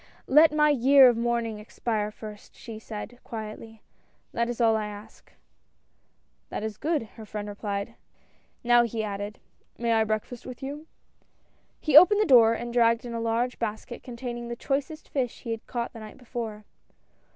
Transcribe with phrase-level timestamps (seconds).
[0.25, 3.83] "Let my year of mourning expire first," she said quietly,"
[4.33, 5.31] that is all I ask."
[6.49, 7.93] "That is good!" her friend replied,
[8.63, 9.37] "now," he added,"
[9.77, 10.87] may I breakfast with you?"
[11.85, 15.51] He opened the door, and dragged in a large basket containing the choicest fish he
[15.51, 16.65] had caught the night before.